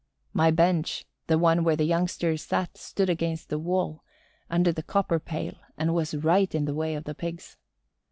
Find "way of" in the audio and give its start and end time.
6.73-7.03